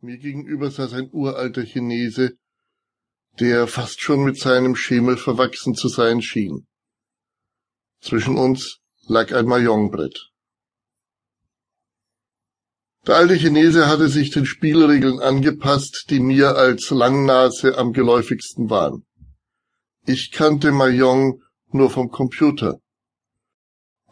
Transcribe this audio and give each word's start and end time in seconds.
Mir 0.00 0.16
gegenüber 0.16 0.70
saß 0.70 0.92
ein 0.92 1.10
uralter 1.10 1.64
Chinese, 1.64 2.38
der 3.40 3.66
fast 3.66 4.00
schon 4.00 4.22
mit 4.22 4.38
seinem 4.38 4.76
Schemel 4.76 5.16
verwachsen 5.16 5.74
zu 5.74 5.88
sein 5.88 6.22
schien. 6.22 6.68
Zwischen 8.00 8.36
uns 8.36 8.78
lag 9.08 9.32
ein 9.32 9.46
Mahjongbrett. 9.46 10.30
Der 13.08 13.16
alte 13.16 13.34
Chinese 13.34 13.88
hatte 13.88 14.08
sich 14.08 14.30
den 14.30 14.46
Spielregeln 14.46 15.18
angepasst, 15.18 16.06
die 16.10 16.20
mir 16.20 16.54
als 16.54 16.90
Langnase 16.90 17.76
am 17.76 17.92
geläufigsten 17.92 18.70
waren. 18.70 19.04
Ich 20.06 20.30
kannte 20.30 20.70
Mahjong 20.70 21.42
nur 21.72 21.90
vom 21.90 22.10
Computer. 22.10 22.80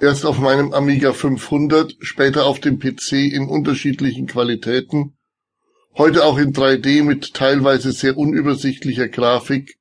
Erst 0.00 0.26
auf 0.26 0.40
meinem 0.40 0.72
Amiga 0.72 1.12
500, 1.12 1.94
später 2.00 2.46
auf 2.46 2.58
dem 2.58 2.80
PC 2.80 3.12
in 3.12 3.48
unterschiedlichen 3.48 4.26
Qualitäten 4.26 5.15
heute 5.96 6.24
auch 6.24 6.36
in 6.38 6.52
3D 6.52 7.02
mit 7.02 7.34
teilweise 7.34 7.92
sehr 7.92 8.16
unübersichtlicher 8.16 9.08
Grafik 9.08 9.78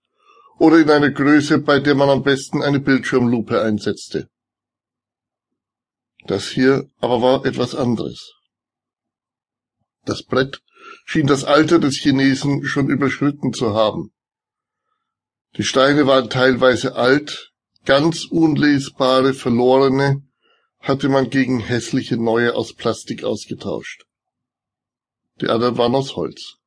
oder 0.57 0.79
in 0.79 0.89
einer 0.89 1.11
Größe, 1.11 1.59
bei 1.59 1.79
der 1.79 1.95
man 1.95 2.09
am 2.09 2.23
besten 2.23 2.61
eine 2.61 2.79
Bildschirmlupe 2.79 3.61
einsetzte. 3.61 4.29
Das 6.25 6.47
hier 6.47 6.89
aber 6.99 7.21
war 7.21 7.45
etwas 7.45 7.75
anderes. 7.75 8.33
Das 10.05 10.23
Brett 10.23 10.61
schien 11.05 11.27
das 11.27 11.43
Alter 11.43 11.79
des 11.79 11.97
Chinesen 11.97 12.63
schon 12.63 12.89
überschritten 12.89 13.53
zu 13.53 13.73
haben. 13.73 14.13
Die 15.57 15.63
Steine 15.63 16.07
waren 16.07 16.29
teilweise 16.29 16.95
alt, 16.95 17.51
ganz 17.85 18.25
unlesbare, 18.25 19.33
verlorene 19.33 20.23
hatte 20.79 21.09
man 21.09 21.29
gegen 21.29 21.59
hässliche 21.59 22.17
neue 22.17 22.55
aus 22.55 22.73
Plastik 22.73 23.23
ausgetauscht 23.23 24.05
die 25.41 25.47
anderen 25.47 25.77
waren 25.77 25.95
aus 25.95 26.15
Holz. 26.15 26.57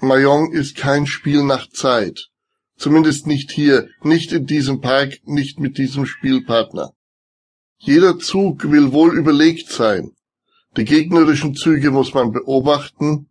Mayong 0.00 0.52
ist 0.52 0.76
kein 0.76 1.06
Spiel 1.06 1.42
nach 1.42 1.68
Zeit. 1.70 2.28
Zumindest 2.76 3.26
nicht 3.26 3.52
hier, 3.52 3.88
nicht 4.02 4.32
in 4.32 4.46
diesem 4.46 4.80
Park, 4.80 5.20
nicht 5.24 5.60
mit 5.60 5.78
diesem 5.78 6.06
Spielpartner. 6.06 6.92
Jeder 7.78 8.18
Zug 8.18 8.70
will 8.70 8.92
wohl 8.92 9.16
überlegt 9.16 9.70
sein. 9.70 10.12
Die 10.76 10.84
gegnerischen 10.84 11.54
Züge 11.54 11.90
muss 11.92 12.14
man 12.14 12.32
beobachten, 12.32 13.28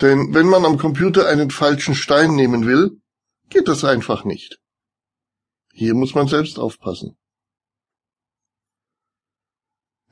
denn 0.00 0.32
wenn 0.34 0.46
man 0.46 0.64
am 0.64 0.78
Computer 0.78 1.28
einen 1.28 1.50
falschen 1.50 1.94
Stein 1.94 2.34
nehmen 2.34 2.66
will, 2.66 2.98
geht 3.50 3.68
das 3.68 3.84
einfach 3.84 4.24
nicht. 4.24 4.58
Hier 5.72 5.94
muss 5.94 6.14
man 6.14 6.28
selbst 6.28 6.58
aufpassen. 6.58 7.16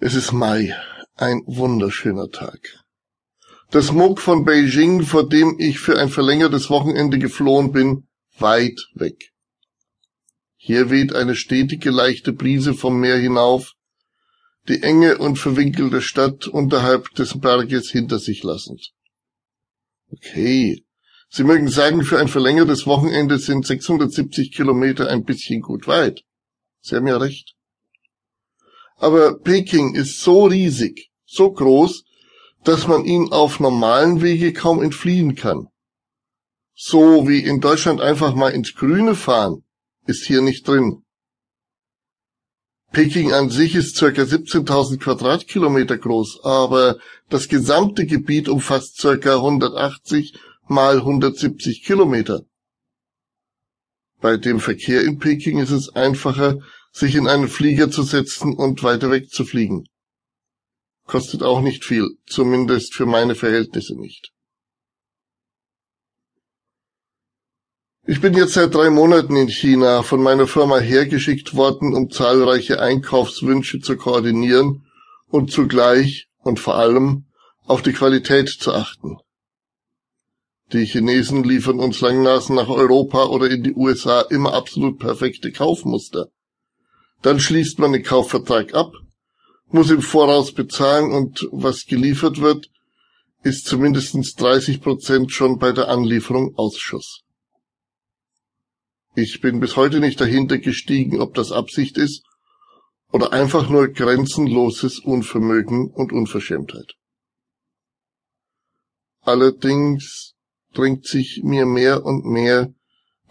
Es 0.00 0.14
ist 0.14 0.32
Mai, 0.32 0.76
ein 1.16 1.42
wunderschöner 1.46 2.30
Tag. 2.30 2.84
Das 3.70 3.88
Smog 3.88 4.20
von 4.20 4.44
Beijing, 4.44 5.02
vor 5.02 5.28
dem 5.28 5.56
ich 5.58 5.78
für 5.78 5.98
ein 5.98 6.08
verlängertes 6.08 6.70
Wochenende 6.70 7.18
geflohen 7.18 7.72
bin, 7.72 8.08
weit 8.38 8.88
weg. 8.94 9.32
Hier 10.56 10.90
weht 10.90 11.14
eine 11.14 11.36
stetige 11.36 11.90
leichte 11.90 12.32
Brise 12.32 12.74
vom 12.74 12.98
Meer 12.98 13.18
hinauf, 13.18 13.74
die 14.68 14.82
enge 14.82 15.18
und 15.18 15.38
verwinkelte 15.38 16.00
Stadt 16.00 16.46
unterhalb 16.46 17.14
des 17.14 17.38
Berges 17.38 17.90
hinter 17.90 18.18
sich 18.18 18.42
lassend. 18.42 18.92
Okay, 20.10 20.84
Sie 21.28 21.42
mögen 21.42 21.68
sagen, 21.68 22.04
für 22.04 22.20
ein 22.20 22.28
verlängertes 22.28 22.86
Wochenende 22.86 23.38
sind 23.38 23.66
670 23.66 24.52
Kilometer 24.52 25.08
ein 25.08 25.24
bisschen 25.24 25.62
gut 25.62 25.88
weit. 25.88 26.22
Sie 26.80 26.94
haben 26.94 27.08
ja 27.08 27.16
recht. 27.16 27.56
Aber 28.96 29.38
Peking 29.38 29.94
ist 29.94 30.20
so 30.20 30.44
riesig, 30.44 31.10
so 31.26 31.52
groß, 31.52 32.04
dass 32.64 32.86
man 32.86 33.04
ihn 33.04 33.32
auf 33.32 33.60
normalen 33.60 34.22
Wege 34.22 34.52
kaum 34.52 34.82
entfliehen 34.82 35.34
kann. 35.34 35.68
So 36.74 37.28
wie 37.28 37.40
in 37.40 37.60
Deutschland 37.60 38.00
einfach 38.00 38.34
mal 38.34 38.50
ins 38.50 38.74
Grüne 38.74 39.14
fahren, 39.14 39.64
ist 40.06 40.26
hier 40.26 40.40
nicht 40.40 40.66
drin. 40.66 41.04
Peking 42.92 43.32
an 43.32 43.50
sich 43.50 43.74
ist 43.74 43.96
circa 43.96 44.22
17.000 44.22 44.98
Quadratkilometer 44.98 45.98
groß, 45.98 46.44
aber 46.44 46.98
das 47.28 47.48
gesamte 47.48 48.06
Gebiet 48.06 48.48
umfasst 48.48 49.00
circa 49.00 49.34
180 49.34 50.34
mal 50.68 50.98
170 50.98 51.82
Kilometer. 51.82 52.42
Bei 54.20 54.36
dem 54.36 54.60
Verkehr 54.60 55.02
in 55.02 55.18
Peking 55.18 55.58
ist 55.58 55.72
es 55.72 55.88
einfacher, 55.90 56.60
sich 56.94 57.16
in 57.16 57.26
einen 57.26 57.48
Flieger 57.48 57.90
zu 57.90 58.04
setzen 58.04 58.54
und 58.54 58.82
weiter 58.84 59.10
weg 59.10 59.28
zu 59.30 59.44
fliegen. 59.44 59.88
Kostet 61.06 61.42
auch 61.42 61.60
nicht 61.60 61.84
viel, 61.84 62.08
zumindest 62.24 62.94
für 62.94 63.04
meine 63.04 63.34
Verhältnisse 63.34 63.98
nicht. 64.00 64.30
Ich 68.06 68.20
bin 68.20 68.34
jetzt 68.34 68.52
seit 68.52 68.74
drei 68.74 68.90
Monaten 68.90 69.34
in 69.34 69.48
China 69.48 70.02
von 70.02 70.22
meiner 70.22 70.46
Firma 70.46 70.78
hergeschickt 70.78 71.54
worden, 71.54 71.94
um 71.94 72.10
zahlreiche 72.10 72.80
Einkaufswünsche 72.80 73.80
zu 73.80 73.96
koordinieren 73.96 74.86
und 75.26 75.50
zugleich 75.50 76.28
und 76.38 76.60
vor 76.60 76.76
allem 76.76 77.24
auf 77.64 77.82
die 77.82 77.92
Qualität 77.92 78.48
zu 78.50 78.72
achten. 78.72 79.16
Die 80.72 80.84
Chinesen 80.84 81.44
liefern 81.44 81.80
uns 81.80 82.00
Langnasen 82.00 82.54
nach 82.54 82.68
Europa 82.68 83.24
oder 83.24 83.50
in 83.50 83.62
die 83.64 83.74
USA 83.74 84.20
immer 84.20 84.52
absolut 84.52 84.98
perfekte 84.98 85.50
Kaufmuster. 85.50 86.28
Dann 87.24 87.40
schließt 87.40 87.78
man 87.78 87.92
den 87.92 88.02
Kaufvertrag 88.02 88.74
ab, 88.74 88.92
muss 89.68 89.88
im 89.88 90.02
Voraus 90.02 90.52
bezahlen 90.52 91.10
und 91.10 91.48
was 91.52 91.86
geliefert 91.86 92.42
wird, 92.42 92.68
ist 93.42 93.64
zumindest 93.64 94.38
30 94.38 94.82
Prozent 94.82 95.32
schon 95.32 95.58
bei 95.58 95.72
der 95.72 95.88
Anlieferung 95.88 96.54
Ausschuss. 96.58 97.22
Ich 99.14 99.40
bin 99.40 99.58
bis 99.58 99.74
heute 99.76 100.00
nicht 100.00 100.20
dahinter 100.20 100.58
gestiegen, 100.58 101.18
ob 101.22 101.32
das 101.32 101.50
Absicht 101.50 101.96
ist 101.96 102.26
oder 103.10 103.32
einfach 103.32 103.70
nur 103.70 103.88
grenzenloses 103.88 104.98
Unvermögen 104.98 105.90
und 105.92 106.12
Unverschämtheit. 106.12 106.92
Allerdings 109.22 110.34
drängt 110.74 111.06
sich 111.06 111.40
mir 111.42 111.64
mehr 111.64 112.04
und 112.04 112.26
mehr 112.26 112.74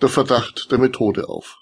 der 0.01 0.09
Verdacht 0.09 0.71
der 0.71 0.79
Methode 0.79 1.29
auf. 1.29 1.59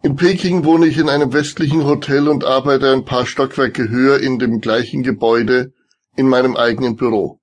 In 0.00 0.14
Peking 0.14 0.64
wohne 0.64 0.86
ich 0.86 0.96
in 0.96 1.08
einem 1.08 1.32
westlichen 1.32 1.84
Hotel 1.84 2.28
und 2.28 2.44
arbeite 2.44 2.92
ein 2.92 3.04
paar 3.04 3.26
Stockwerke 3.26 3.88
höher 3.88 4.20
in 4.20 4.38
dem 4.38 4.60
gleichen 4.60 5.02
Gebäude 5.02 5.72
in 6.14 6.28
meinem 6.28 6.56
eigenen 6.56 6.94
Büro. 6.94 7.40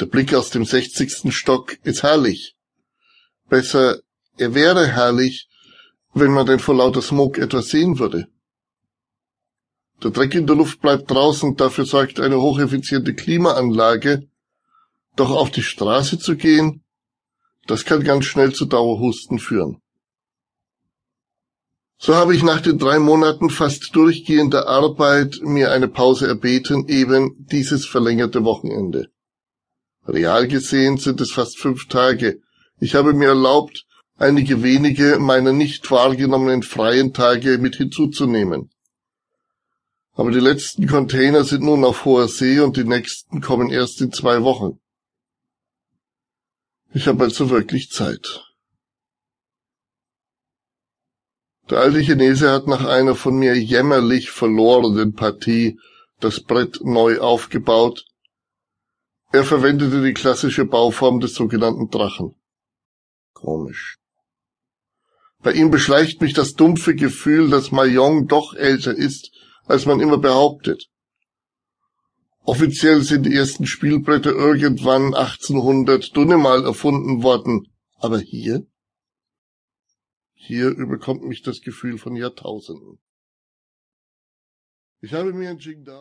Der 0.00 0.06
Blick 0.06 0.34
aus 0.34 0.50
dem 0.50 0.64
60. 0.64 1.32
Stock 1.32 1.76
ist 1.84 2.02
herrlich. 2.02 2.56
Besser, 3.48 4.00
er 4.38 4.54
wäre 4.54 4.88
herrlich, 4.88 5.48
wenn 6.14 6.32
man 6.32 6.46
denn 6.46 6.58
vor 6.58 6.74
lauter 6.74 7.02
Smog 7.02 7.38
etwas 7.38 7.68
sehen 7.68 8.00
würde. 8.00 8.26
Der 10.02 10.10
Dreck 10.10 10.34
in 10.34 10.46
der 10.46 10.56
Luft 10.56 10.80
bleibt 10.80 11.10
draußen, 11.10 11.54
dafür 11.56 11.84
sorgt 11.84 12.18
eine 12.18 12.40
hocheffiziente 12.40 13.14
Klimaanlage. 13.14 14.28
Doch 15.14 15.30
auf 15.30 15.50
die 15.50 15.62
Straße 15.62 16.18
zu 16.18 16.36
gehen, 16.36 16.82
das 17.66 17.84
kann 17.84 18.02
ganz 18.02 18.24
schnell 18.24 18.52
zu 18.52 18.64
Dauerhusten 18.64 19.38
führen. 19.38 19.80
So 22.02 22.14
habe 22.14 22.34
ich 22.34 22.42
nach 22.42 22.62
den 22.62 22.78
drei 22.78 22.98
Monaten 22.98 23.50
fast 23.50 23.94
durchgehender 23.94 24.66
Arbeit 24.66 25.40
mir 25.42 25.70
eine 25.70 25.86
Pause 25.86 26.28
erbeten, 26.28 26.88
eben 26.88 27.46
dieses 27.52 27.84
verlängerte 27.84 28.42
Wochenende. 28.42 29.10
Real 30.06 30.48
gesehen 30.48 30.96
sind 30.96 31.20
es 31.20 31.30
fast 31.30 31.58
fünf 31.58 31.88
Tage. 31.88 32.40
Ich 32.80 32.94
habe 32.94 33.12
mir 33.12 33.28
erlaubt, 33.28 33.84
einige 34.16 34.62
wenige 34.62 35.18
meiner 35.18 35.52
nicht 35.52 35.90
wahrgenommenen 35.90 36.62
freien 36.62 37.12
Tage 37.12 37.58
mit 37.58 37.76
hinzuzunehmen. 37.76 38.70
Aber 40.14 40.30
die 40.30 40.40
letzten 40.40 40.86
Container 40.86 41.44
sind 41.44 41.62
nun 41.64 41.84
auf 41.84 42.06
hoher 42.06 42.28
See 42.28 42.60
und 42.60 42.78
die 42.78 42.84
nächsten 42.84 43.42
kommen 43.42 43.68
erst 43.68 44.00
in 44.00 44.10
zwei 44.10 44.42
Wochen. 44.42 44.80
Ich 46.94 47.06
habe 47.06 47.24
also 47.24 47.50
wirklich 47.50 47.90
Zeit. 47.90 48.49
Der 51.70 51.78
alte 51.78 52.00
Chinese 52.00 52.50
hat 52.50 52.66
nach 52.66 52.84
einer 52.84 53.14
von 53.14 53.38
mir 53.38 53.56
jämmerlich 53.56 54.32
verlorenen 54.32 55.14
Partie 55.14 55.78
das 56.18 56.42
Brett 56.42 56.80
neu 56.82 57.20
aufgebaut. 57.20 58.04
Er 59.30 59.44
verwendete 59.44 60.02
die 60.02 60.12
klassische 60.12 60.64
Bauform 60.64 61.20
des 61.20 61.34
sogenannten 61.34 61.88
Drachen. 61.88 62.34
Komisch. 63.32 63.98
Bei 65.42 65.52
ihm 65.52 65.70
beschleicht 65.70 66.20
mich 66.20 66.34
das 66.34 66.54
dumpfe 66.54 66.96
Gefühl, 66.96 67.48
dass 67.48 67.70
Mayong 67.70 68.26
doch 68.26 68.54
älter 68.54 68.92
ist, 68.92 69.30
als 69.64 69.86
man 69.86 70.00
immer 70.00 70.18
behauptet. 70.18 70.88
Offiziell 72.44 73.02
sind 73.02 73.26
die 73.26 73.34
ersten 73.34 73.66
Spielbretter 73.66 74.32
irgendwann 74.32 75.14
1800 75.14 76.16
Dunnemal 76.16 76.64
erfunden 76.64 77.22
worden, 77.22 77.68
aber 77.98 78.18
hier? 78.18 78.66
Hier 80.42 80.70
überkommt 80.70 81.22
mich 81.22 81.42
das 81.42 81.60
Gefühl 81.60 81.98
von 81.98 82.16
Jahrtausenden. 82.16 82.98
Ich 85.02 85.12
habe 85.12 85.34
mir 85.34 85.50
in 85.50 85.58
Qingdao 85.58 85.84